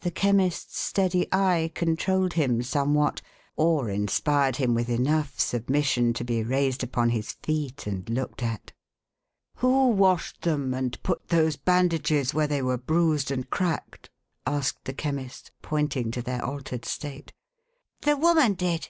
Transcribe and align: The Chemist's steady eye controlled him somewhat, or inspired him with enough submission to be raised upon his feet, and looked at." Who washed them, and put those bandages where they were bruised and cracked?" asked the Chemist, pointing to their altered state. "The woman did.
The 0.00 0.10
Chemist's 0.10 0.76
steady 0.76 1.32
eye 1.32 1.70
controlled 1.72 2.32
him 2.32 2.64
somewhat, 2.64 3.22
or 3.54 3.88
inspired 3.90 4.56
him 4.56 4.74
with 4.74 4.88
enough 4.88 5.38
submission 5.38 6.12
to 6.14 6.24
be 6.24 6.42
raised 6.42 6.82
upon 6.82 7.10
his 7.10 7.34
feet, 7.44 7.86
and 7.86 8.10
looked 8.10 8.42
at." 8.42 8.72
Who 9.58 9.90
washed 9.90 10.42
them, 10.42 10.74
and 10.74 11.00
put 11.04 11.28
those 11.28 11.54
bandages 11.54 12.34
where 12.34 12.48
they 12.48 12.60
were 12.60 12.76
bruised 12.76 13.30
and 13.30 13.48
cracked?" 13.50 14.10
asked 14.48 14.84
the 14.84 14.92
Chemist, 14.92 15.52
pointing 15.62 16.10
to 16.10 16.22
their 16.22 16.44
altered 16.44 16.84
state. 16.84 17.32
"The 18.00 18.16
woman 18.16 18.54
did. 18.54 18.88